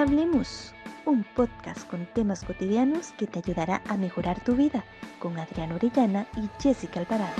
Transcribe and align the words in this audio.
Hablemos, 0.00 0.72
un 1.04 1.26
podcast 1.36 1.86
con 1.86 2.06
temas 2.14 2.42
cotidianos 2.42 3.12
que 3.18 3.26
te 3.26 3.40
ayudará 3.40 3.82
a 3.86 3.98
mejorar 3.98 4.42
tu 4.42 4.56
vida 4.56 4.82
con 5.18 5.38
Adriana 5.38 5.74
Orellana 5.74 6.26
y 6.38 6.48
Jessica 6.58 7.00
Alvarado. 7.00 7.34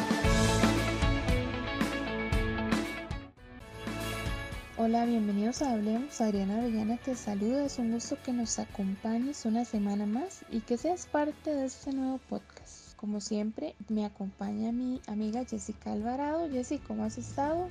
Hola, 4.76 5.06
bienvenidos 5.06 5.62
a 5.62 5.72
Hablemos. 5.72 6.20
Adriana 6.20 6.58
Orellana 6.58 6.98
te 6.98 7.14
saluda. 7.14 7.64
Es 7.64 7.78
un 7.78 7.92
gusto 7.92 8.18
que 8.22 8.34
nos 8.34 8.58
acompañes 8.58 9.46
una 9.46 9.64
semana 9.64 10.04
más 10.04 10.44
y 10.50 10.60
que 10.60 10.76
seas 10.76 11.06
parte 11.06 11.54
de 11.54 11.64
este 11.64 11.94
nuevo 11.94 12.20
podcast. 12.28 12.94
Como 12.96 13.22
siempre, 13.22 13.74
me 13.88 14.04
acompaña 14.04 14.70
mi 14.70 15.00
amiga 15.06 15.46
Jessica 15.46 15.92
Alvarado. 15.92 16.46
Jessica, 16.50 16.84
¿cómo 16.88 17.04
has 17.04 17.16
estado? 17.16 17.70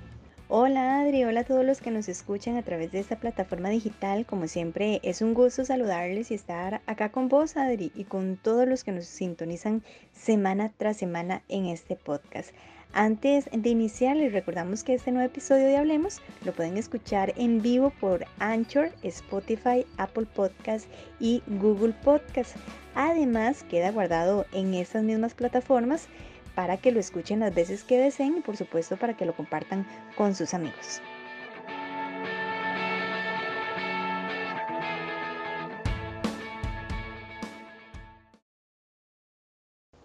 Hola 0.52 1.02
Adri, 1.02 1.26
hola 1.26 1.42
a 1.42 1.44
todos 1.44 1.64
los 1.64 1.80
que 1.80 1.92
nos 1.92 2.10
escuchan 2.10 2.58
a 2.58 2.64
través 2.64 2.92
de 2.92 3.00
esta 3.00 3.18
plataforma 3.18 3.70
digital. 3.70 4.26
Como 4.26 4.48
siempre, 4.48 5.00
es 5.04 5.22
un 5.22 5.36
gusto 5.36 5.64
saludarles 5.64 6.32
y 6.32 6.34
estar 6.34 6.82
acá 6.88 7.12
con 7.12 7.30
vos, 7.30 7.56
Adri, 7.56 7.92
y 7.94 8.06
con 8.06 8.36
todos 8.36 8.68
los 8.68 8.84
que 8.84 8.92
nos 8.92 9.06
sintonizan 9.06 9.84
semana 10.12 10.72
tras 10.76 10.98
semana 10.98 11.44
en 11.50 11.68
este 11.68 11.96
podcast. 11.96 12.50
Antes 12.94 13.48
de 13.52 13.70
iniciar, 13.70 14.18
les 14.18 14.34
recordamos 14.34 14.84
que 14.84 14.96
este 14.96 15.12
nuevo 15.12 15.28
episodio 15.28 15.68
de 15.68 15.78
Hablemos 15.78 16.20
lo 16.44 16.52
pueden 16.52 16.78
escuchar 16.78 17.32
en 17.38 17.62
vivo 17.62 17.94
por 18.00 18.26
Anchor, 18.40 18.92
Spotify, 19.04 19.86
Apple 19.98 20.26
Podcast 20.34 20.88
y 21.20 21.44
Google 21.46 21.94
Podcast. 22.04 22.56
Además, 22.96 23.64
queda 23.70 23.92
guardado 23.92 24.48
en 24.52 24.74
estas 24.74 25.04
mismas 25.04 25.36
plataformas 25.36 26.08
para 26.56 26.78
que 26.78 26.92
lo 26.92 27.00
escuchen 27.00 27.40
las 27.40 27.54
veces 27.54 27.84
que 27.84 27.98
deseen 27.98 28.38
y 28.38 28.42
por 28.42 28.58
supuesto 28.58 28.98
para 28.98 29.16
que 29.16 29.26
lo 29.26 29.36
compartan 29.36 29.86
con 30.16 30.36
sus 30.36 30.54
amigos. 30.54 31.02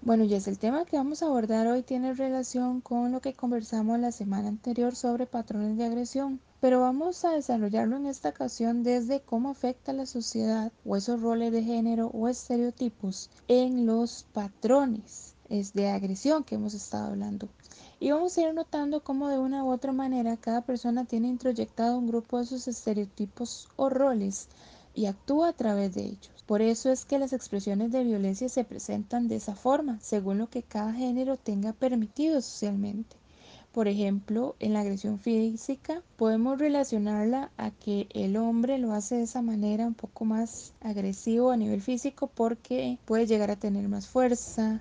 Bueno, 0.04 0.24
es 0.24 0.48
el 0.48 0.58
tema 0.58 0.84
que 0.84 0.98
vamos 0.98 1.22
a 1.22 1.26
abordar 1.26 1.66
hoy. 1.66 1.82
Tiene 1.82 2.12
relación 2.12 2.82
con 2.82 3.10
lo 3.10 3.22
que 3.22 3.32
conversamos 3.32 3.98
la 3.98 4.12
semana 4.12 4.48
anterior 4.48 4.94
sobre 4.94 5.24
patrones 5.24 5.78
de 5.78 5.86
agresión, 5.86 6.40
pero 6.60 6.80
vamos 6.80 7.24
a 7.24 7.30
desarrollarlo 7.30 7.96
en 7.96 8.04
esta 8.04 8.28
ocasión 8.28 8.82
desde 8.82 9.22
cómo 9.22 9.48
afecta 9.48 9.92
a 9.92 9.94
la 9.94 10.04
sociedad 10.04 10.72
o 10.84 10.96
esos 10.96 11.22
roles 11.22 11.52
de 11.52 11.62
género 11.62 12.08
o 12.08 12.28
estereotipos 12.28 13.30
en 13.48 13.86
los 13.86 14.26
patrones 14.34 15.33
de 15.48 15.88
agresión 15.88 16.44
que 16.44 16.54
hemos 16.54 16.74
estado 16.74 17.06
hablando. 17.06 17.48
Y 18.00 18.10
vamos 18.10 18.36
a 18.36 18.42
ir 18.42 18.54
notando 18.54 19.02
cómo 19.02 19.28
de 19.28 19.38
una 19.38 19.64
u 19.64 19.70
otra 19.70 19.92
manera 19.92 20.36
cada 20.36 20.62
persona 20.62 21.04
tiene 21.04 21.28
introyectado 21.28 21.98
un 21.98 22.06
grupo 22.06 22.38
de 22.38 22.46
sus 22.46 22.66
estereotipos 22.68 23.68
o 23.76 23.88
roles 23.88 24.48
y 24.94 25.06
actúa 25.06 25.48
a 25.48 25.52
través 25.52 25.94
de 25.94 26.02
ellos. 26.02 26.30
Por 26.46 26.62
eso 26.62 26.90
es 26.90 27.04
que 27.04 27.18
las 27.18 27.32
expresiones 27.32 27.92
de 27.92 28.04
violencia 28.04 28.48
se 28.48 28.64
presentan 28.64 29.28
de 29.28 29.36
esa 29.36 29.54
forma, 29.54 29.98
según 30.00 30.38
lo 30.38 30.48
que 30.48 30.62
cada 30.62 30.92
género 30.92 31.36
tenga 31.36 31.72
permitido 31.72 32.40
socialmente. 32.40 33.16
Por 33.74 33.88
ejemplo, 33.88 34.54
en 34.60 34.72
la 34.72 34.80
agresión 34.80 35.18
física 35.18 36.00
podemos 36.16 36.60
relacionarla 36.60 37.50
a 37.56 37.72
que 37.72 38.06
el 38.10 38.36
hombre 38.36 38.78
lo 38.78 38.92
hace 38.92 39.16
de 39.16 39.24
esa 39.24 39.42
manera 39.42 39.84
un 39.84 39.94
poco 39.94 40.24
más 40.24 40.72
agresivo 40.80 41.50
a 41.50 41.56
nivel 41.56 41.82
físico 41.82 42.30
porque 42.32 42.98
puede 43.04 43.26
llegar 43.26 43.50
a 43.50 43.56
tener 43.56 43.88
más 43.88 44.06
fuerza, 44.06 44.80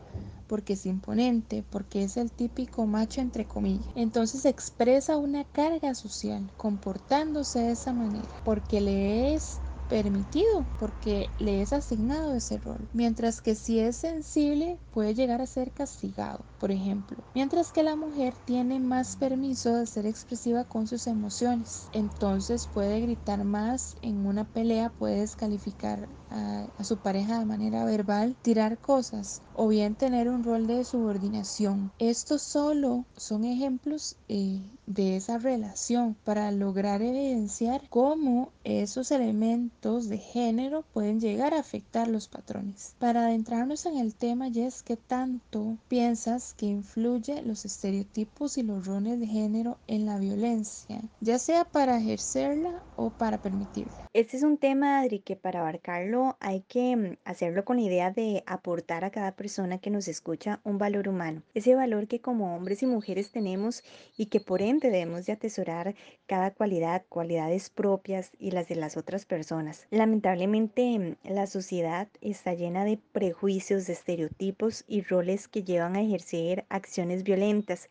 porque 0.54 0.74
es 0.74 0.86
imponente, 0.86 1.64
porque 1.68 2.04
es 2.04 2.16
el 2.16 2.32
típico 2.32 2.86
macho 2.86 3.22
entre 3.22 3.48
comillas. 3.48 3.90
Entonces 3.96 4.46
expresa 4.46 5.18
una 5.18 5.46
carga 5.46 5.96
social 5.96 6.54
comportándose 6.58 7.58
de 7.58 7.72
esa 7.72 7.92
manera 7.92 8.30
porque 8.44 8.80
le 8.80 9.34
es 9.34 9.63
permitido 9.88 10.68
porque 10.78 11.30
le 11.38 11.62
es 11.62 11.74
asignado 11.74 12.36
ese 12.36 12.58
rol. 12.58 12.90
Mientras 12.94 13.42
que 13.42 13.56
si 13.56 13.80
es 13.80 13.98
sensible 13.98 14.80
puede 14.92 15.14
llegar 15.14 15.42
a 15.42 15.48
ser 15.48 15.72
castigado, 15.72 16.46
por 16.58 16.72
ejemplo. 16.72 17.18
Mientras 17.34 17.72
que 17.72 17.84
la 17.84 17.96
mujer 17.96 18.36
tiene 18.46 18.80
más 18.80 19.16
permiso 19.16 19.76
de 19.76 19.88
ser 19.88 20.06
expresiva 20.06 20.66
con 20.66 20.88
sus 20.88 21.08
emociones. 21.08 21.90
Entonces 21.92 22.68
puede 22.68 23.02
gritar 23.02 23.44
más 23.44 23.96
en 24.02 24.26
una 24.26 24.46
pelea, 24.46 24.94
puede 24.98 25.22
descalificar 25.22 26.10
a, 26.30 26.68
su 26.84 26.98
pareja 27.00 27.40
de 27.40 27.46
manera 27.46 27.86
verbal, 27.86 28.36
tirar 28.42 28.80
cosas 28.80 29.42
o 29.54 29.68
bien 29.68 29.96
tener 29.96 30.30
un 30.30 30.44
rol 30.44 30.68
de 30.68 30.84
subordinación. 30.84 31.92
Estos 32.00 32.42
solo 32.42 33.06
son 33.16 33.44
ejemplos 33.46 34.18
eh, 34.28 34.62
de 34.86 35.16
esa 35.16 35.38
relación 35.38 36.16
para 36.24 36.52
lograr 36.52 37.02
evidenciar 37.02 37.82
cómo 37.90 38.52
esos 38.64 39.12
elementos 39.12 40.10
de 40.10 40.18
género 40.18 40.84
pueden 40.94 41.20
llegar 41.20 41.54
a 41.54 41.60
afectar 41.60 42.08
los 42.08 42.28
patrones. 42.28 42.96
Para 43.00 43.26
adentrarnos 43.26 43.86
en 43.86 43.98
el 43.98 44.16
tema, 44.16 44.52
Jess, 44.52 44.84
¿qué 44.84 44.98
tanto 44.98 45.78
piensas 45.88 46.54
que 46.54 46.66
influye 46.66 47.42
los 47.44 47.66
estereotipos 47.66 48.58
y 48.58 48.64
los 48.64 48.86
roles 48.86 49.20
de 49.20 49.28
género 49.28 49.78
en 49.88 50.06
la 50.06 50.18
violencia, 50.18 51.02
ya 51.22 51.40
sea 51.40 51.66
para 51.66 51.98
ejercerla 51.98 52.84
o 52.96 53.10
para 53.10 53.42
permitirla? 53.42 54.10
Este 54.14 54.38
es 54.38 54.44
un 54.44 54.58
tema, 54.58 55.00
Adri, 55.00 55.20
que 55.20 55.36
para 55.36 55.62
abarcarlo 55.62 56.38
hay 56.40 56.62
que 56.62 56.96
mm, 56.96 57.18
hacerlo 57.26 57.66
con 57.66 57.78
la 57.78 57.84
idea 57.84 58.12
de 58.12 58.44
aportar 58.46 59.06
a 59.06 59.12
cada 59.12 59.32
persona 59.32 59.80
que 59.80 59.90
nos 59.90 60.08
escucha 60.08 60.60
un 60.64 60.78
valor 60.78 61.08
humano, 61.08 61.42
ese 61.54 61.76
valor 61.76 62.08
que 62.08 62.22
como 62.22 62.56
hombres 62.56 62.84
y 62.84 62.86
mujeres 62.86 63.32
tenemos 63.32 63.84
y 64.18 64.28
que 64.28 64.40
por 64.40 64.62
ende 64.62 64.73
debemos 64.80 65.26
de 65.26 65.34
atesorar 65.34 65.96
cada 66.26 66.52
cualidad, 66.52 67.04
cualidades 67.10 67.70
propias 67.70 68.32
y 68.40 68.52
las 68.52 68.68
de 68.68 68.76
las 68.76 68.98
otras 68.98 69.26
personas. 69.26 69.88
Lamentablemente 69.90 71.00
mm, 71.00 71.34
la 71.34 71.48
sociedad 71.48 72.08
está 72.22 72.54
llena 72.54 72.86
de 72.86 72.98
prejuicios, 73.12 73.88
de 73.88 73.94
estereotipos 73.94 74.84
y 74.88 75.02
roles 75.02 75.48
que 75.48 75.64
llevan 75.64 75.96
a 75.96 76.02
ejercer 76.02 76.66
acciones 76.70 77.24
violentas. 77.24 77.90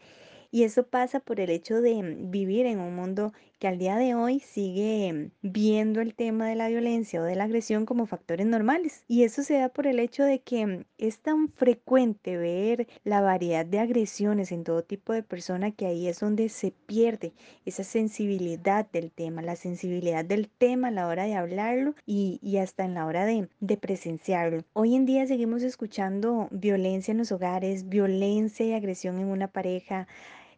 Y 0.50 0.64
eso 0.64 0.86
pasa 0.86 1.20
por 1.20 1.40
el 1.40 1.50
hecho 1.50 1.80
de 1.80 2.02
mm, 2.02 2.30
vivir 2.30 2.66
en 2.66 2.80
un 2.80 2.94
mundo 2.94 3.32
que 3.62 3.68
al 3.68 3.78
día 3.78 3.94
de 3.94 4.16
hoy 4.16 4.40
sigue 4.40 5.30
viendo 5.40 6.00
el 6.00 6.16
tema 6.16 6.48
de 6.48 6.56
la 6.56 6.66
violencia 6.66 7.20
o 7.20 7.24
de 7.24 7.36
la 7.36 7.44
agresión 7.44 7.86
como 7.86 8.06
factores 8.06 8.44
normales. 8.44 9.04
Y 9.06 9.22
eso 9.22 9.44
se 9.44 9.54
da 9.54 9.68
por 9.68 9.86
el 9.86 10.00
hecho 10.00 10.24
de 10.24 10.40
que 10.40 10.84
es 10.98 11.20
tan 11.20 11.48
frecuente 11.48 12.36
ver 12.36 12.88
la 13.04 13.20
variedad 13.20 13.64
de 13.64 13.78
agresiones 13.78 14.50
en 14.50 14.64
todo 14.64 14.82
tipo 14.82 15.12
de 15.12 15.22
persona 15.22 15.70
que 15.70 15.86
ahí 15.86 16.08
es 16.08 16.18
donde 16.18 16.48
se 16.48 16.72
pierde 16.72 17.34
esa 17.64 17.84
sensibilidad 17.84 18.90
del 18.90 19.12
tema, 19.12 19.42
la 19.42 19.54
sensibilidad 19.54 20.24
del 20.24 20.48
tema 20.48 20.88
a 20.88 20.90
la 20.90 21.06
hora 21.06 21.22
de 21.22 21.36
hablarlo 21.36 21.94
y, 22.04 22.40
hasta 22.56 22.84
en 22.84 22.94
la 22.94 23.06
hora 23.06 23.24
de, 23.26 23.48
de 23.60 23.76
presenciarlo. 23.76 24.64
Hoy 24.72 24.96
en 24.96 25.06
día 25.06 25.24
seguimos 25.28 25.62
escuchando 25.62 26.48
violencia 26.50 27.12
en 27.12 27.18
los 27.18 27.30
hogares, 27.30 27.88
violencia 27.88 28.66
y 28.66 28.72
agresión 28.72 29.20
en 29.20 29.26
una 29.28 29.46
pareja, 29.46 30.08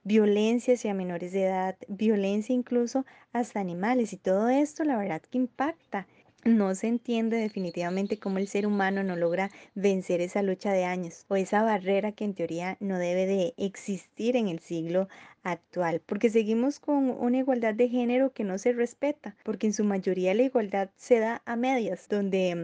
violencia 0.05 0.75
hacia 0.75 0.95
menores 0.95 1.33
de 1.33 1.45
edad, 1.45 1.77
violencia 1.89 2.55
incluso 2.55 3.05
hasta 3.33 3.61
animales 3.61 4.13
y 4.13 4.19
todo 4.19 4.49
esto 4.49 4.85
la 4.85 4.97
verdad 4.99 5.23
que 5.23 5.39
impacta. 5.39 6.07
No 6.45 6.75
se 6.75 6.89
entiende 6.89 7.39
definitivamente 7.39 8.19
cómo 8.19 8.37
el 8.39 8.49
ser 8.49 8.67
humano 8.67 9.03
no 9.03 9.17
logra 9.17 9.51
vencer 9.75 10.21
esa 10.21 10.43
lucha 10.43 10.73
de 10.73 10.85
años 10.85 11.25
o 11.29 11.37
esa 11.37 11.63
barrera 11.63 12.13
que 12.13 12.25
en 12.25 12.35
teoría 12.35 12.77
no 12.81 12.99
debe 12.99 13.25
de 13.27 13.55
existir 13.57 14.37
en 14.37 14.49
el 14.49 14.59
siglo 14.61 15.09
actual, 15.45 16.03
porque 16.05 16.31
seguimos 16.31 16.81
con 16.81 17.11
una 17.11 17.39
igualdad 17.39 17.75
de 17.75 17.89
género 17.89 18.33
que 18.33 18.45
no 18.45 18.59
se 18.59 18.73
respeta, 18.73 19.37
porque 19.45 19.67
en 19.67 19.73
su 19.73 19.85
mayoría 19.85 20.35
la 20.35 20.43
igualdad 20.43 20.91
se 20.97 21.21
da 21.21 21.43
a 21.45 21.55
medias, 21.57 22.09
donde 22.09 22.55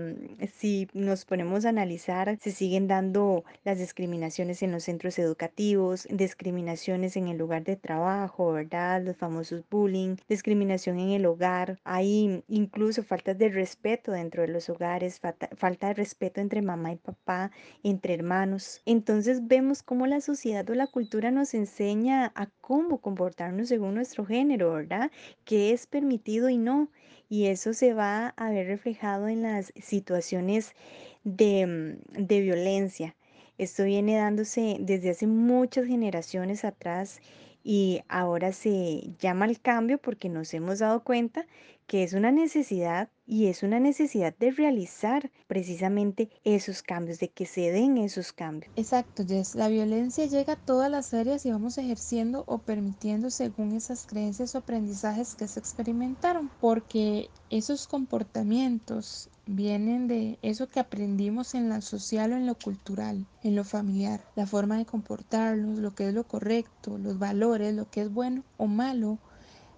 mm, 0.40 0.46
si 0.46 0.88
nos 0.94 1.24
ponemos 1.24 1.64
a 1.64 1.68
analizar, 1.68 2.36
se 2.40 2.50
siguen 2.50 2.88
dando 2.88 3.44
las 3.64 3.78
discriminaciones 3.78 4.62
en 4.62 4.72
los 4.72 4.84
centros 4.84 5.18
educativos, 5.18 6.08
discriminaciones 6.10 7.16
en 7.16 7.28
el 7.28 7.38
lugar 7.38 7.64
de 7.64 7.76
trabajo, 7.76 8.52
¿verdad? 8.52 9.02
Los 9.02 9.16
famosos 9.16 9.62
bullying, 9.70 10.16
discriminación 10.28 10.98
en 10.98 11.10
el 11.10 11.26
hogar, 11.26 11.78
hay 11.84 12.42
incluso 12.48 13.02
faltas 13.02 13.38
de 13.38 13.50
respeto 13.50 14.12
dentro 14.12 14.42
de 14.42 14.48
los 14.48 14.68
hogares, 14.70 15.20
falta, 15.20 15.48
falta 15.54 15.88
de 15.88 15.94
respeto 15.94 16.40
entre 16.40 16.62
mamá 16.62 16.92
y 16.92 16.96
papá, 16.96 17.50
entre 17.82 18.14
hermanos. 18.14 18.80
Entonces 18.86 19.46
vemos 19.46 19.82
cómo 19.82 20.06
la 20.06 20.20
sociedad 20.20 20.68
o 20.70 20.74
la 20.74 20.86
cultura 20.86 21.30
nos 21.30 21.54
enseña 21.54 22.32
a 22.34 22.46
cómo 22.70 22.98
comportarnos 22.98 23.66
según 23.66 23.96
nuestro 23.96 24.24
género, 24.24 24.72
¿verdad? 24.72 25.10
¿Qué 25.44 25.72
es 25.72 25.88
permitido 25.88 26.48
y 26.48 26.56
no? 26.56 26.88
Y 27.28 27.46
eso 27.46 27.72
se 27.72 27.94
va 27.94 28.28
a 28.36 28.50
ver 28.50 28.68
reflejado 28.68 29.26
en 29.26 29.42
las 29.42 29.72
situaciones 29.74 30.76
de, 31.24 31.66
mm, 31.66 32.26
de 32.28 32.40
violencia. 32.40 33.16
Esto 33.58 33.82
viene 33.82 34.16
dándose 34.16 34.76
desde 34.78 35.10
hace 35.10 35.26
muchas 35.26 35.86
generaciones 35.86 36.64
atrás 36.64 37.20
y 37.64 38.02
ahora 38.08 38.52
se 38.52 39.02
llama 39.18 39.46
al 39.46 39.60
cambio 39.60 39.98
porque 39.98 40.28
nos 40.28 40.54
hemos 40.54 40.78
dado 40.78 41.02
cuenta 41.02 41.48
que 41.90 42.04
es 42.04 42.12
una 42.12 42.30
necesidad 42.30 43.10
y 43.26 43.48
es 43.48 43.64
una 43.64 43.80
necesidad 43.80 44.32
de 44.38 44.52
realizar 44.52 45.32
precisamente 45.48 46.30
esos 46.44 46.84
cambios, 46.84 47.18
de 47.18 47.30
que 47.30 47.46
se 47.46 47.72
den 47.72 47.98
esos 47.98 48.32
cambios. 48.32 48.72
Exacto, 48.76 49.24
Jess. 49.26 49.56
La 49.56 49.66
violencia 49.66 50.24
llega 50.26 50.52
a 50.52 50.64
todas 50.64 50.88
las 50.88 51.12
áreas 51.14 51.44
y 51.46 51.50
vamos 51.50 51.78
ejerciendo 51.78 52.44
o 52.46 52.58
permitiendo 52.58 53.28
según 53.28 53.72
esas 53.72 54.06
creencias 54.06 54.54
o 54.54 54.58
aprendizajes 54.58 55.34
que 55.34 55.48
se 55.48 55.58
experimentaron, 55.58 56.48
porque 56.60 57.28
esos 57.50 57.88
comportamientos 57.88 59.28
vienen 59.46 60.06
de 60.06 60.38
eso 60.42 60.68
que 60.68 60.78
aprendimos 60.78 61.56
en 61.56 61.70
lo 61.70 61.80
social 61.80 62.32
o 62.32 62.36
en 62.36 62.46
lo 62.46 62.54
cultural, 62.54 63.26
en 63.42 63.56
lo 63.56 63.64
familiar, 63.64 64.24
la 64.36 64.46
forma 64.46 64.78
de 64.78 64.86
comportarnos, 64.86 65.80
lo 65.80 65.92
que 65.96 66.06
es 66.06 66.14
lo 66.14 66.22
correcto, 66.22 66.98
los 66.98 67.18
valores, 67.18 67.74
lo 67.74 67.90
que 67.90 68.02
es 68.02 68.12
bueno 68.12 68.44
o 68.58 68.68
malo, 68.68 69.18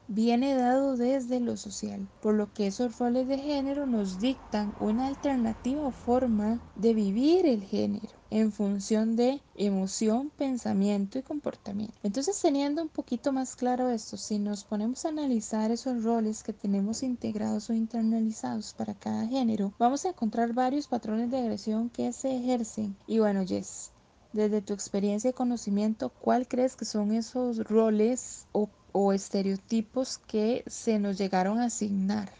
viene 0.06 0.54
dado 0.54 0.96
desde 0.96 1.40
lo 1.40 1.56
social, 1.56 2.08
por 2.20 2.34
lo 2.34 2.52
que 2.52 2.66
esos 2.66 2.98
roles 2.98 3.28
de 3.28 3.38
género 3.38 3.86
nos 3.86 4.18
dictan 4.18 4.74
una 4.78 5.06
alternativa 5.06 5.90
forma 5.92 6.60
de 6.74 6.94
vivir 6.94 7.46
el 7.46 7.62
género 7.62 8.18
en 8.30 8.52
función 8.52 9.16
de 9.16 9.40
emoción, 9.54 10.30
pensamiento 10.30 11.18
y 11.18 11.22
comportamiento. 11.22 11.94
Entonces, 12.02 12.40
teniendo 12.40 12.82
un 12.82 12.88
poquito 12.88 13.32
más 13.32 13.56
claro 13.56 13.90
esto, 13.90 14.16
si 14.16 14.38
nos 14.38 14.64
ponemos 14.64 15.04
a 15.04 15.10
analizar 15.10 15.70
esos 15.70 16.02
roles 16.02 16.42
que 16.42 16.52
tenemos 16.52 17.02
integrados 17.02 17.70
o 17.70 17.74
internalizados 17.74 18.74
para 18.74 18.94
cada 18.94 19.26
género, 19.26 19.74
vamos 19.78 20.04
a 20.04 20.10
encontrar 20.10 20.52
varios 20.54 20.88
patrones 20.88 21.30
de 21.30 21.38
agresión 21.38 21.90
que 21.90 22.12
se 22.12 22.36
ejercen. 22.36 22.96
Y 23.06 23.18
bueno, 23.18 23.44
Jess, 23.46 23.92
desde 24.32 24.62
tu 24.62 24.72
experiencia 24.72 25.30
y 25.30 25.34
conocimiento, 25.34 26.10
¿cuál 26.18 26.48
crees 26.48 26.74
que 26.74 26.86
son 26.86 27.12
esos 27.12 27.58
roles 27.58 28.48
o 28.52 28.70
o 28.92 29.12
estereotipos 29.12 30.18
que 30.18 30.62
se 30.66 30.98
nos 30.98 31.18
llegaron 31.18 31.58
a 31.58 31.66
asignar. 31.66 32.30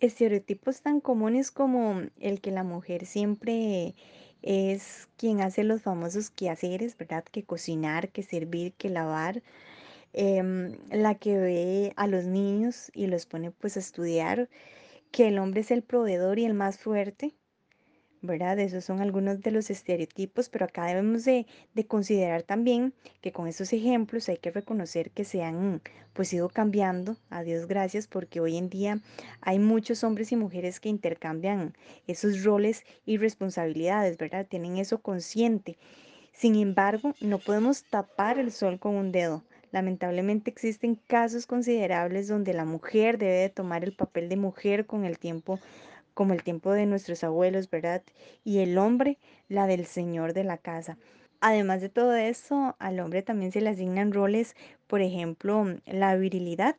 Estereotipos 0.00 0.80
tan 0.80 1.00
comunes 1.00 1.50
como 1.50 2.02
el 2.20 2.40
que 2.40 2.50
la 2.50 2.62
mujer 2.62 3.04
siempre 3.06 3.94
es 4.42 5.08
quien 5.16 5.40
hace 5.40 5.64
los 5.64 5.82
famosos 5.82 6.30
quehaceres, 6.30 6.96
¿verdad? 6.96 7.24
Que 7.24 7.42
cocinar, 7.42 8.10
que 8.10 8.22
servir, 8.22 8.72
que 8.74 8.88
lavar, 8.88 9.42
em, 10.12 10.76
la 10.90 11.16
que 11.16 11.36
ve 11.36 11.92
a 11.96 12.06
los 12.06 12.24
niños 12.24 12.90
y 12.94 13.08
los 13.08 13.26
pone 13.26 13.50
pues 13.50 13.76
a 13.76 13.80
estudiar, 13.80 14.48
que 15.10 15.28
el 15.28 15.38
hombre 15.38 15.62
es 15.62 15.70
el 15.70 15.82
proveedor 15.82 16.38
y 16.38 16.44
el 16.44 16.54
más 16.54 16.78
fuerte, 16.78 17.34
¿verdad? 18.22 18.58
Esos 18.58 18.84
son 18.84 19.00
algunos 19.00 19.40
de 19.40 19.50
los 19.50 19.70
estereotipos, 19.70 20.48
pero 20.48 20.64
acá 20.64 20.86
debemos 20.86 21.24
de, 21.24 21.46
de 21.74 21.86
considerar 21.86 22.42
también 22.42 22.94
que 23.20 23.32
con 23.32 23.46
esos 23.46 23.72
ejemplos 23.72 24.28
hay 24.28 24.38
que 24.38 24.50
reconocer 24.50 25.10
que 25.10 25.24
se 25.24 25.42
han 25.42 25.80
pues 26.12 26.32
ido 26.32 26.48
cambiando, 26.48 27.16
a 27.30 27.42
Dios 27.42 27.66
gracias, 27.66 28.08
porque 28.08 28.40
hoy 28.40 28.56
en 28.56 28.68
día 28.68 29.00
hay 29.40 29.58
muchos 29.58 30.02
hombres 30.02 30.32
y 30.32 30.36
mujeres 30.36 30.80
que 30.80 30.88
intercambian 30.88 31.74
esos 32.06 32.42
roles 32.42 32.84
y 33.06 33.18
responsabilidades, 33.18 34.18
¿verdad? 34.18 34.46
Tienen 34.48 34.78
eso 34.78 34.98
consciente. 35.00 35.78
Sin 36.32 36.56
embargo, 36.56 37.14
no 37.20 37.38
podemos 37.38 37.84
tapar 37.84 38.38
el 38.38 38.52
sol 38.52 38.78
con 38.78 38.94
un 38.94 39.12
dedo. 39.12 39.44
Lamentablemente 39.70 40.50
existen 40.50 40.94
casos 41.06 41.46
considerables 41.46 42.26
donde 42.26 42.54
la 42.54 42.64
mujer 42.64 43.18
debe 43.18 43.34
de 43.34 43.50
tomar 43.50 43.84
el 43.84 43.92
papel 43.92 44.28
de 44.28 44.36
mujer 44.36 44.86
con 44.86 45.04
el 45.04 45.18
tiempo 45.18 45.60
como 46.18 46.34
el 46.34 46.42
tiempo 46.42 46.72
de 46.72 46.84
nuestros 46.84 47.22
abuelos, 47.22 47.70
¿verdad? 47.70 48.02
Y 48.42 48.58
el 48.58 48.76
hombre, 48.76 49.18
la 49.48 49.68
del 49.68 49.86
señor 49.86 50.32
de 50.32 50.42
la 50.42 50.58
casa. 50.58 50.98
Además 51.40 51.80
de 51.80 51.90
todo 51.90 52.16
eso, 52.16 52.74
al 52.80 52.98
hombre 52.98 53.22
también 53.22 53.52
se 53.52 53.60
le 53.60 53.70
asignan 53.70 54.12
roles, 54.12 54.56
por 54.88 55.00
ejemplo, 55.00 55.64
la 55.86 56.16
virilidad, 56.16 56.74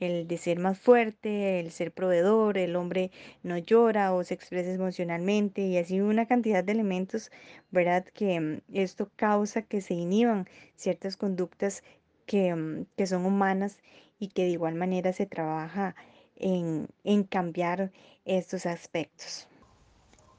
el 0.00 0.26
de 0.26 0.36
ser 0.38 0.58
más 0.58 0.76
fuerte, 0.76 1.60
el 1.60 1.70
ser 1.70 1.92
proveedor, 1.92 2.58
el 2.58 2.74
hombre 2.74 3.12
no 3.44 3.58
llora 3.58 4.12
o 4.12 4.24
se 4.24 4.34
expresa 4.34 4.72
emocionalmente 4.72 5.60
y 5.60 5.78
así 5.78 6.00
una 6.00 6.26
cantidad 6.26 6.64
de 6.64 6.72
elementos, 6.72 7.30
¿verdad? 7.70 8.04
Que 8.12 8.40
mm, 8.40 8.60
esto 8.72 9.08
causa 9.14 9.62
que 9.62 9.82
se 9.82 9.94
inhiban 9.94 10.48
ciertas 10.74 11.16
conductas 11.16 11.84
que, 12.26 12.52
mm, 12.52 12.86
que 12.96 13.06
son 13.06 13.24
humanas 13.24 13.78
y 14.18 14.30
que 14.30 14.42
de 14.42 14.50
igual 14.50 14.74
manera 14.74 15.12
se 15.12 15.26
trabaja 15.26 15.94
en, 16.36 16.88
en 17.04 17.24
cambiar 17.24 17.92
estos 18.24 18.66
aspectos. 18.66 19.46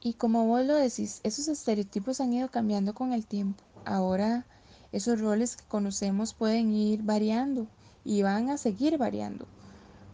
Y 0.00 0.14
como 0.14 0.46
vos 0.46 0.64
lo 0.64 0.74
decís, 0.74 1.20
esos 1.24 1.48
estereotipos 1.48 2.20
han 2.20 2.32
ido 2.32 2.50
cambiando 2.50 2.94
con 2.94 3.12
el 3.12 3.26
tiempo. 3.26 3.64
Ahora 3.84 4.46
esos 4.92 5.20
roles 5.20 5.56
que 5.56 5.64
conocemos 5.64 6.34
pueden 6.34 6.72
ir 6.72 7.02
variando 7.02 7.66
y 8.04 8.22
van 8.22 8.50
a 8.50 8.56
seguir 8.56 8.98
variando 8.98 9.46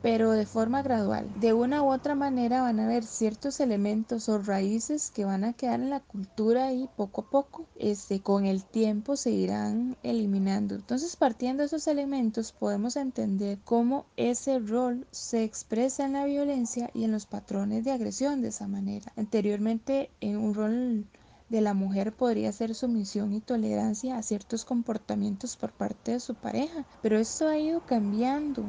pero 0.02 0.32
de 0.32 0.46
forma 0.46 0.82
gradual. 0.82 1.28
De 1.40 1.52
una 1.52 1.82
u 1.82 1.92
otra 1.92 2.14
manera 2.14 2.62
van 2.62 2.80
a 2.80 2.84
haber 2.84 3.04
ciertos 3.04 3.60
elementos 3.60 4.28
o 4.28 4.38
raíces 4.38 5.10
que 5.10 5.24
van 5.24 5.44
a 5.44 5.52
quedar 5.52 5.80
en 5.80 5.90
la 5.90 6.00
cultura 6.00 6.72
y 6.72 6.88
poco 6.96 7.22
a 7.22 7.30
poco, 7.30 7.66
este, 7.78 8.20
con 8.20 8.44
el 8.44 8.64
tiempo 8.64 9.16
se 9.16 9.30
irán 9.30 9.96
eliminando. 10.02 10.74
Entonces, 10.74 11.14
partiendo 11.16 11.62
de 11.62 11.68
esos 11.68 11.86
elementos, 11.86 12.52
podemos 12.52 12.96
entender 12.96 13.58
cómo 13.64 14.06
ese 14.16 14.58
rol 14.58 15.06
se 15.12 15.44
expresa 15.44 16.04
en 16.04 16.14
la 16.14 16.24
violencia 16.24 16.90
y 16.94 17.04
en 17.04 17.12
los 17.12 17.26
patrones 17.26 17.84
de 17.84 17.92
agresión 17.92 18.42
de 18.42 18.48
esa 18.48 18.66
manera. 18.66 19.12
Anteriormente, 19.16 20.10
en 20.20 20.36
un 20.36 20.54
rol 20.54 21.06
de 21.48 21.60
la 21.60 21.74
mujer 21.74 22.12
podría 22.12 22.50
ser 22.50 22.74
sumisión 22.74 23.34
y 23.34 23.40
tolerancia 23.40 24.16
a 24.16 24.22
ciertos 24.22 24.64
comportamientos 24.64 25.56
por 25.56 25.70
parte 25.70 26.12
de 26.12 26.20
su 26.20 26.34
pareja, 26.34 26.86
pero 27.02 27.18
esto 27.18 27.46
ha 27.46 27.58
ido 27.58 27.84
cambiando 27.84 28.64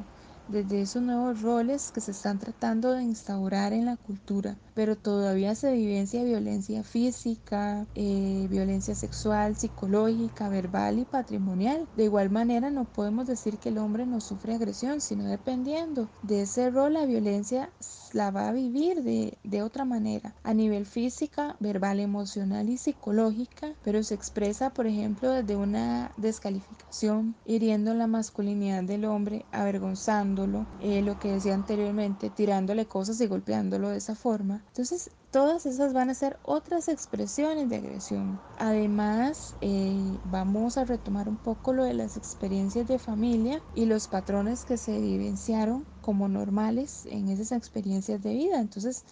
desde 0.48 0.81
esos 0.81 1.01
nuevos 1.01 1.42
roles 1.42 1.92
que 1.92 2.01
se 2.01 2.12
están 2.12 2.40
tratando 2.40 2.92
de 2.94 3.04
instaurar 3.04 3.74
en 3.74 3.86
la 3.86 3.98
cultura, 3.98 4.60
pero 4.74 4.98
todavía 4.98 5.56
se 5.56 5.74
vivencia 5.74 6.24
violencia 6.24 6.84
física, 6.84 7.88
eh, 7.95 8.48
violencia 8.50 8.95
sexual, 8.95 9.56
psicológica, 9.56 10.50
verbal 10.50 11.00
y 11.00 11.06
patrimonial. 11.06 11.88
De 11.95 12.06
igual 12.06 12.30
manera 12.30 12.69
no 12.72 12.86
podemos 12.86 13.28
decir 13.28 13.60
que 13.60 13.69
el 13.69 13.78
hombre 13.78 14.06
no 14.06 14.22
sufre 14.22 14.56
agresión, 14.56 15.01
sino 15.01 15.25
dependiendo 15.25 16.12
de 16.22 16.42
ese 16.44 16.69
rol 16.69 16.94
la 16.94 17.06
violencia 17.06 17.74
la 18.13 18.31
va 18.31 18.50
a 18.50 18.54
vivir 18.54 19.04
de, 19.04 19.38
de 19.44 19.62
otra 19.62 19.86
manera, 19.86 20.36
a 20.44 20.54
nivel 20.54 20.86
física, 20.86 21.56
verbal, 21.60 22.00
emocional 22.00 22.69
y 22.69 22.77
psicológica, 22.77 23.75
pero 23.81 24.04
se 24.04 24.15
expresa, 24.15 24.71
por 24.71 24.88
ejemplo, 24.88 25.31
desde 25.31 25.56
una 25.56 26.13
descalificación, 26.18 27.36
hiriendo 27.45 27.94
la 27.94 28.07
masculinidad 28.07 28.83
del 28.83 29.06
hombre, 29.06 29.48
avergonzándolo, 29.51 30.68
eh, 30.80 31.01
lo 31.01 31.18
que 31.18 31.33
decía 31.33 31.54
anteriormente, 31.54 32.30
tirándole 32.30 32.88
cosas 32.88 33.19
y 33.21 33.27
golpeándolo 33.27 33.89
de 33.89 33.98
esa 33.98 34.15
forma. 34.15 34.63
Entonces, 34.68 35.10
todas 35.33 35.65
esas 35.65 35.94
van 35.94 36.12
a 36.12 36.13
ser 36.13 36.38
otras 36.44 36.88
expresiones 36.88 37.68
de 37.68 37.77
agresión. 37.77 38.39
Además, 38.56 39.56
eh, 39.62 40.19
vamos 40.24 40.77
a 40.77 40.85
retomar 40.85 41.27
un 41.27 41.38
poco 41.38 41.74
lo 41.74 41.85
de 41.85 41.95
las 41.95 42.18
experiencias 42.18 42.85
de 42.85 43.00
familia 43.00 43.63
y 43.74 43.85
los 43.85 44.07
patrones 44.07 44.63
que 44.63 44.77
se 44.77 45.01
vivenciaron 45.01 45.88
como 46.01 46.27
normales 46.27 47.07
en 47.07 47.30
esas 47.30 47.51
experiencias 47.53 48.21
de 48.21 48.35
vida. 48.35 48.59
Entonces, 48.59 49.06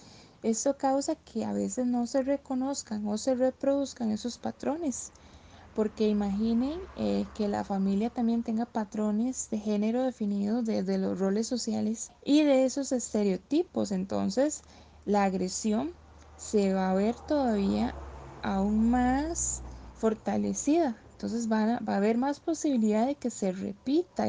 esto 0.43 0.77
causa 0.77 1.15
que 1.15 1.43
a 1.43 1.53
veces 1.53 1.87
no 1.87 2.05
se 2.05 2.21
reconozcan 2.21 3.07
o 3.07 3.17
se 3.17 3.33
reproduzcan 3.33 4.11
esos 4.11 4.37
patrones. 4.37 5.13
Porque 5.73 6.07
imaginen 6.07 6.81
eh, 6.95 7.25
que 7.33 7.47
la 7.47 7.63
familia 7.63 8.11
también 8.11 8.43
tenga 8.43 8.67
patrones 8.67 9.49
de 9.49 9.57
género 9.57 10.03
definidos 10.03 10.65
desde 10.65 10.99
los 10.99 11.17
roles 11.17 11.47
sociales 11.47 12.11
y 12.23 12.43
de 12.43 12.65
esos 12.65 12.91
estereotipos. 12.91 13.91
Entonces, 13.91 14.61
la 15.03 15.23
agresión 15.23 15.95
se 16.41 16.73
va 16.73 16.89
a 16.89 16.95
ver 16.95 17.15
todavía 17.27 17.93
aún 18.41 18.89
más 18.89 19.61
fortalecida. 19.93 20.97
Entonces 21.11 21.49
va 21.49 21.75
a, 21.75 21.95
haber 21.95 22.17
más 22.17 22.39
posibilidad 22.39 23.05
de 23.05 23.13
que 23.13 23.29
se 23.29 23.51
repita 23.51 24.25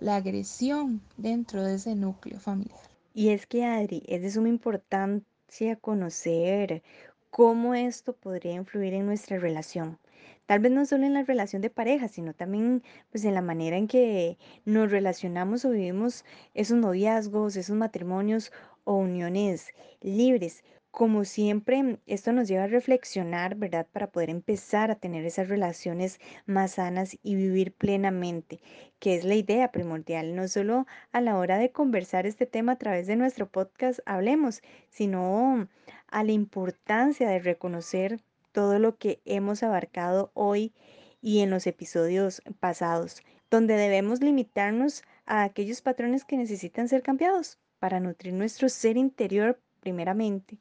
la 0.00 0.16
agresión 0.16 1.00
dentro 1.16 1.62
de 1.62 1.76
ese 1.76 1.94
núcleo 1.94 2.40
familiar. 2.40 2.76
Y 3.14 3.28
es 3.28 3.46
que, 3.46 3.64
Adri, 3.64 4.02
es 4.08 4.22
de 4.22 4.32
suma 4.32 4.48
importancia 4.48 5.76
conocer 5.76 6.82
cómo 7.30 7.74
esto 7.74 8.16
podría 8.16 8.54
influir 8.54 8.92
en 8.92 9.06
nuestra 9.06 9.38
relación. 9.38 10.00
Tal 10.46 10.58
vez 10.58 10.72
no 10.72 10.84
solo 10.84 11.06
en 11.06 11.14
la 11.14 11.22
relación 11.22 11.62
de 11.62 11.70
pareja, 11.70 12.08
sino 12.08 12.34
también 12.34 12.82
pues 13.10 13.24
en 13.24 13.32
la 13.32 13.42
manera 13.42 13.76
en 13.76 13.86
que 13.86 14.38
nos 14.64 14.90
relacionamos 14.90 15.64
o 15.64 15.70
vivimos 15.70 16.24
esos 16.52 16.78
noviazgos, 16.78 17.54
esos 17.54 17.76
matrimonios 17.76 18.52
o 18.82 18.96
uniones 18.96 19.68
libres. 20.00 20.64
Como 20.94 21.24
siempre, 21.24 21.98
esto 22.06 22.32
nos 22.32 22.46
lleva 22.46 22.62
a 22.64 22.68
reflexionar, 22.68 23.56
¿verdad? 23.56 23.88
Para 23.90 24.12
poder 24.12 24.30
empezar 24.30 24.92
a 24.92 24.94
tener 24.94 25.24
esas 25.24 25.48
relaciones 25.48 26.20
más 26.46 26.74
sanas 26.74 27.18
y 27.20 27.34
vivir 27.34 27.72
plenamente, 27.72 28.60
que 29.00 29.16
es 29.16 29.24
la 29.24 29.34
idea 29.34 29.72
primordial, 29.72 30.36
no 30.36 30.46
solo 30.46 30.86
a 31.10 31.20
la 31.20 31.36
hora 31.36 31.58
de 31.58 31.72
conversar 31.72 32.26
este 32.26 32.46
tema 32.46 32.72
a 32.72 32.78
través 32.78 33.08
de 33.08 33.16
nuestro 33.16 33.48
podcast 33.48 33.98
Hablemos, 34.06 34.62
sino 34.88 35.66
a 36.06 36.22
la 36.22 36.30
importancia 36.30 37.28
de 37.28 37.40
reconocer 37.40 38.20
todo 38.52 38.78
lo 38.78 38.96
que 38.96 39.20
hemos 39.24 39.64
abarcado 39.64 40.30
hoy 40.32 40.74
y 41.20 41.40
en 41.40 41.50
los 41.50 41.66
episodios 41.66 42.40
pasados, 42.60 43.20
donde 43.50 43.74
debemos 43.74 44.22
limitarnos 44.22 45.02
a 45.26 45.42
aquellos 45.42 45.82
patrones 45.82 46.24
que 46.24 46.36
necesitan 46.36 46.88
ser 46.88 47.02
cambiados 47.02 47.58
para 47.80 47.98
nutrir 47.98 48.32
nuestro 48.32 48.68
ser 48.68 48.96
interior 48.96 49.60
primeramente, 49.84 50.56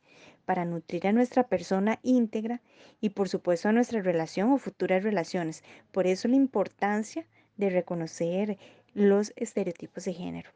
para 0.45 0.65
nutrir 0.65 1.07
a 1.07 1.13
nuestra 1.13 1.47
persona 1.47 1.99
íntegra 2.03 2.61
y 2.99 3.11
por 3.11 3.29
supuesto 3.29 3.69
a 3.69 3.71
nuestra 3.71 4.01
relación 4.01 4.51
o 4.51 4.57
futuras 4.57 5.01
relaciones. 5.01 5.63
Por 5.93 6.07
eso 6.07 6.27
la 6.27 6.35
importancia 6.35 7.25
de 7.55 7.69
reconocer 7.69 8.57
los 8.93 9.31
estereotipos 9.37 10.03
de 10.03 10.13
género. 10.13 10.49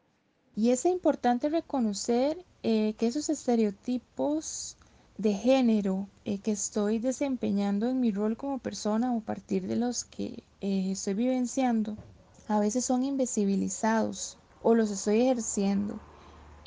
Y 0.54 0.70
es 0.70 0.84
importante 0.84 1.48
reconocer 1.48 2.44
eh, 2.62 2.92
que 2.98 3.06
esos 3.06 3.30
estereotipos 3.30 4.76
de 5.16 5.32
género 5.32 6.08
eh, 6.26 6.38
que 6.40 6.52
estoy 6.52 6.98
desempeñando 6.98 7.88
en 7.88 8.00
mi 8.00 8.10
rol 8.10 8.36
como 8.36 8.58
persona 8.58 9.14
o 9.14 9.18
a 9.18 9.22
partir 9.22 9.66
de 9.66 9.76
los 9.76 10.04
que 10.04 10.44
eh, 10.60 10.90
estoy 10.92 11.14
vivenciando, 11.14 11.96
a 12.48 12.60
veces 12.60 12.84
son 12.84 13.02
invisibilizados 13.02 14.36
o 14.62 14.74
los 14.74 14.90
estoy 14.90 15.22
ejerciendo. 15.22 15.98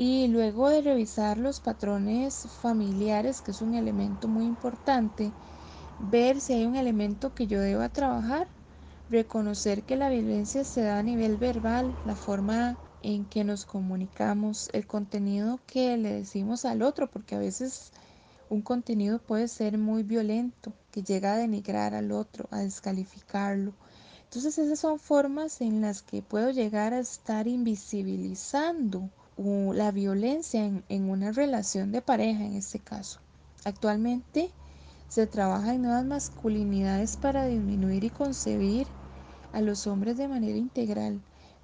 Y 0.03 0.27
luego 0.29 0.67
de 0.67 0.81
revisar 0.81 1.37
los 1.37 1.59
patrones 1.59 2.47
familiares, 2.59 3.43
que 3.43 3.51
es 3.51 3.61
un 3.61 3.75
elemento 3.75 4.27
muy 4.27 4.47
importante, 4.47 5.31
ver 5.99 6.41
si 6.41 6.53
hay 6.53 6.65
un 6.65 6.75
elemento 6.75 7.35
que 7.35 7.45
yo 7.45 7.61
deba 7.61 7.87
trabajar, 7.87 8.47
reconocer 9.11 9.83
que 9.83 9.97
la 9.97 10.09
violencia 10.09 10.63
se 10.63 10.81
da 10.81 10.97
a 10.97 11.03
nivel 11.03 11.37
verbal, 11.37 11.99
la 12.03 12.15
forma 12.15 12.79
en 13.03 13.27
que 13.27 13.43
nos 13.43 13.63
comunicamos, 13.67 14.71
el 14.73 14.87
contenido 14.87 15.59
que 15.67 15.95
le 15.97 16.13
decimos 16.13 16.65
al 16.65 16.81
otro, 16.81 17.11
porque 17.11 17.35
a 17.35 17.39
veces 17.39 17.91
un 18.49 18.63
contenido 18.63 19.19
puede 19.19 19.47
ser 19.47 19.77
muy 19.77 20.01
violento, 20.01 20.73
que 20.89 21.03
llega 21.03 21.33
a 21.33 21.37
denigrar 21.37 21.93
al 21.93 22.11
otro, 22.11 22.47
a 22.49 22.61
descalificarlo. 22.61 23.75
Entonces 24.23 24.57
esas 24.57 24.79
son 24.79 24.97
formas 24.97 25.61
en 25.61 25.79
las 25.81 26.01
que 26.01 26.23
puedo 26.23 26.49
llegar 26.49 26.95
a 26.95 26.99
estar 27.01 27.47
invisibilizando 27.47 29.11
la 29.73 29.91
violencia 29.91 30.65
en, 30.65 30.83
en 30.89 31.09
una 31.09 31.31
relación 31.31 31.91
de 31.91 32.01
pareja 32.01 32.45
en 32.45 32.55
este 32.55 32.79
caso. 32.79 33.19
Actualmente 33.65 34.51
se 35.07 35.27
trabaja 35.27 35.73
en 35.73 35.83
nuevas 35.83 36.05
masculinidades 36.05 37.17
para 37.17 37.45
disminuir 37.45 38.03
y 38.03 38.09
concebir 38.09 38.87
a 39.51 39.61
los 39.61 39.87
hombres 39.87 40.17
de 40.17 40.27
manera 40.27 40.57
integral 40.57 41.21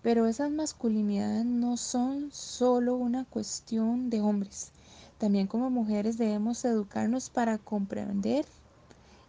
pero 0.08 0.26
esas 0.26 0.52
masculinidades 0.52 1.46
no 1.46 1.76
son 1.76 2.32
solo 2.32 2.96
una 2.96 3.26
cuestión 3.26 4.10
de 4.10 4.22
hombres. 4.22 4.72
También 5.18 5.48
como 5.48 5.70
mujeres 5.70 6.18
debemos 6.18 6.64
educarnos 6.64 7.30
para 7.30 7.58
comprender 7.58 8.46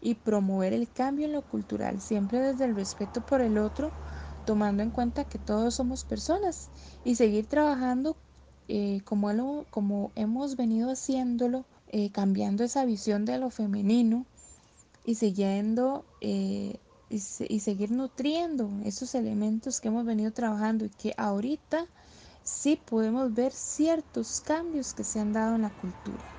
y 0.00 0.14
promover 0.14 0.72
el 0.72 0.88
cambio 0.88 1.26
en 1.26 1.32
lo 1.32 1.42
cultural, 1.42 2.00
siempre 2.00 2.40
desde 2.40 2.64
el 2.64 2.76
respeto 2.76 3.20
por 3.22 3.40
el 3.40 3.58
otro, 3.58 3.90
tomando 4.44 4.82
en 4.82 4.90
cuenta 4.90 5.24
que 5.24 5.38
todos 5.38 5.74
somos 5.74 6.04
personas 6.04 6.68
y 7.04 7.16
seguir 7.16 7.46
trabajando 7.48 8.16
eh, 8.68 9.00
como, 9.04 9.64
como, 9.70 10.12
hemos 10.14 10.56
venido 10.56 10.90
haciéndolo, 10.90 11.64
eh, 11.88 12.10
cambiando 12.10 12.64
esa 12.64 12.84
visión 12.84 13.24
de 13.24 13.38
lo 13.38 13.48
femenino 13.50 14.26
y 15.06 15.14
siguiendo 15.14 16.04
eh, 16.20 16.78
y, 17.08 17.18
seguir 17.18 17.90
nutriendo 17.90 18.68
esos 18.84 19.14
elementos 19.14 19.80
que 19.80 19.88
hemos 19.88 20.04
venido 20.04 20.32
trabajando 20.32 20.84
y 20.84 20.90
que 20.90 21.14
ahorita 21.16 21.86
sí 22.42 22.76
podemos 22.76 23.32
ver 23.32 23.52
ciertos 23.52 24.40
cambios 24.40 24.92
que 24.92 25.04
se 25.04 25.18
han 25.18 25.32
dado 25.32 25.56
en 25.56 25.62
la 25.62 25.70
cultura. 25.70 26.37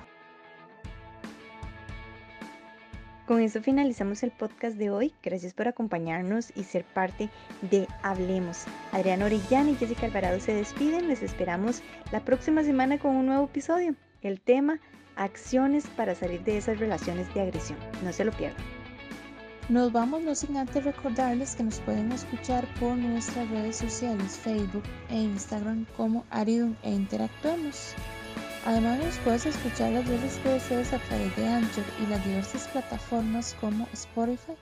Con 3.30 3.42
eso 3.42 3.62
finalizamos 3.62 4.24
el 4.24 4.32
podcast 4.32 4.76
de 4.76 4.90
hoy. 4.90 5.14
Gracias 5.22 5.54
por 5.54 5.68
acompañarnos 5.68 6.50
y 6.56 6.64
ser 6.64 6.84
parte 6.84 7.30
de 7.70 7.86
Hablemos. 8.02 8.64
Adriana 8.90 9.26
Orellana 9.26 9.70
y 9.70 9.76
Jessica 9.76 10.06
Alvarado 10.06 10.40
se 10.40 10.52
despiden. 10.52 11.06
Les 11.06 11.22
esperamos 11.22 11.80
la 12.10 12.24
próxima 12.24 12.64
semana 12.64 12.98
con 12.98 13.14
un 13.14 13.26
nuevo 13.26 13.44
episodio. 13.44 13.94
El 14.22 14.40
tema, 14.40 14.80
acciones 15.14 15.86
para 15.96 16.16
salir 16.16 16.42
de 16.42 16.58
esas 16.58 16.80
relaciones 16.80 17.32
de 17.32 17.42
agresión. 17.42 17.78
No 18.02 18.12
se 18.12 18.24
lo 18.24 18.32
pierdan. 18.32 18.64
Nos 19.68 19.92
vamos 19.92 20.22
no 20.22 20.34
sin 20.34 20.56
antes 20.56 20.82
recordarles 20.82 21.54
que 21.54 21.62
nos 21.62 21.78
pueden 21.78 22.10
escuchar 22.10 22.66
por 22.80 22.96
nuestras 22.96 23.48
redes 23.50 23.76
sociales 23.76 24.38
Facebook 24.38 24.82
e 25.08 25.14
Instagram 25.14 25.86
como 25.96 26.24
Aridum 26.30 26.74
e 26.82 26.90
Interactuemos. 26.90 27.94
Además 28.64 29.18
puedes 29.24 29.46
escuchar 29.46 29.92
las 29.92 30.06
veces 30.06 30.38
que 30.42 30.50
desees 30.50 30.92
a 30.92 30.98
través 30.98 31.34
de 31.36 31.48
Anchor 31.48 31.84
y 32.02 32.06
las 32.06 32.24
diversas 32.24 32.68
plataformas 32.68 33.56
como 33.60 33.88
Spotify, 33.94 34.52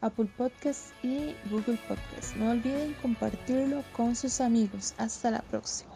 Apple 0.00 0.28
Podcasts 0.36 0.92
y 1.02 1.34
Google 1.48 1.78
Podcasts. 1.88 2.34
No 2.36 2.50
olviden 2.50 2.94
compartirlo 3.02 3.84
con 3.92 4.16
sus 4.16 4.40
amigos. 4.40 4.94
Hasta 4.98 5.30
la 5.30 5.42
próxima. 5.42 5.90